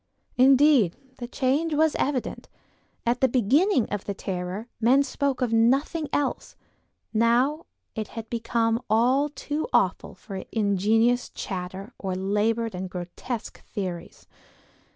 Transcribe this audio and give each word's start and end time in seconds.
Indeed, 0.35 0.97
the 1.19 1.27
change 1.27 1.75
was 1.75 1.95
evident; 1.99 2.49
at 3.05 3.21
the 3.21 3.27
beginning 3.27 3.85
of 3.93 4.05
the 4.05 4.15
terror 4.15 4.67
men 4.79 5.03
spoke 5.03 5.41
of 5.43 5.53
nothing 5.53 6.09
else; 6.11 6.55
now 7.13 7.67
it 7.93 8.07
had 8.07 8.27
become 8.27 8.81
all 8.89 9.29
too 9.29 9.67
awful 9.71 10.15
for 10.15 10.37
ingenious 10.51 11.29
chatter 11.29 11.93
or 11.99 12.15
labored 12.15 12.73
and 12.73 12.89
grotesque 12.89 13.61
theories. 13.63 14.25